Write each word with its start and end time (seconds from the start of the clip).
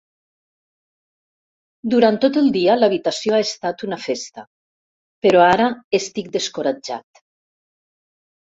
Durant 1.93 2.17
tot 2.23 2.39
el 2.41 2.47
dia 2.55 2.77
l'habitació 2.79 3.35
ha 3.39 3.43
estat 3.49 3.85
una 3.89 3.99
festa, 4.07 4.47
però 5.27 5.45
ara 5.51 5.69
estic 6.01 6.33
descoratjat. 6.39 7.23